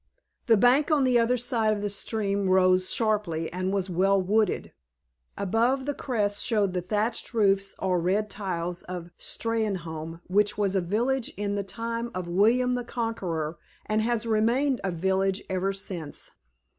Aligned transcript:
The 0.47 0.57
bank 0.57 0.89
on 0.89 1.03
the 1.03 1.19
other 1.19 1.37
side 1.37 1.73
of 1.73 1.83
the 1.83 1.87
stream 1.91 2.49
rose 2.49 2.89
sharply 2.89 3.53
and 3.53 3.71
was 3.71 3.87
well 3.87 4.19
wooded. 4.19 4.73
Above 5.37 5.85
the 5.85 5.93
crest 5.93 6.43
showed 6.43 6.73
the 6.73 6.81
thatched 6.81 7.35
roofs 7.35 7.75
or 7.77 7.99
red 7.99 8.27
tiles 8.27 8.81
of 8.85 9.11
Steynholme, 9.19 10.19
which 10.25 10.57
was 10.57 10.73
a 10.75 10.81
village 10.81 11.31
in 11.37 11.53
the 11.53 11.61
time 11.61 12.09
of 12.15 12.27
William 12.27 12.73
the 12.73 12.83
Conqueror, 12.83 13.59
and 13.85 14.01
has 14.01 14.25
remained 14.25 14.81
a 14.83 14.89
village 14.89 15.43
ever 15.51 15.71
since. 15.71 16.31